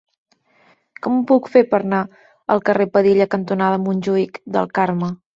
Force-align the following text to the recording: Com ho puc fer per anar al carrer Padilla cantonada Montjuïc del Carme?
Com 1.07 1.17
ho 1.17 1.25
puc 1.31 1.49
fer 1.55 1.61
per 1.73 1.79
anar 1.83 1.99
al 2.53 2.63
carrer 2.69 2.87
Padilla 2.95 3.27
cantonada 3.35 3.77
Montjuïc 3.83 4.41
del 4.57 4.71
Carme? 4.79 5.11